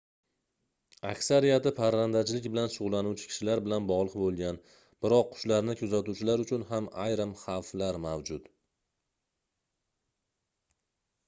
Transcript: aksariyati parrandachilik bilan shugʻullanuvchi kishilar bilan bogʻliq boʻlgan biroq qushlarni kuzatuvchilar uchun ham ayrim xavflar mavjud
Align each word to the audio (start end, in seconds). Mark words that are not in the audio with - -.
aksariyati 1.09 1.71
parrandachilik 1.79 2.47
bilan 2.55 2.71
shugʻullanuvchi 2.75 3.29
kishilar 3.33 3.61
bilan 3.67 3.89
bogʻliq 3.91 4.15
boʻlgan 4.23 4.57
biroq 5.07 5.29
qushlarni 5.35 5.77
kuzatuvchilar 5.83 6.45
uchun 6.47 6.67
ham 6.73 6.89
ayrim 7.05 7.37
xavflar 7.45 8.03
mavjud 8.09 8.51